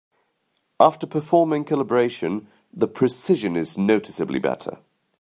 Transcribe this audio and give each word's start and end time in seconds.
After 0.79 1.05
performing 1.05 1.63
calibration, 1.63 2.47
the 2.73 2.87
precision 2.87 3.55
is 3.55 3.77
noticeably 3.77 4.39
better. 4.39 4.79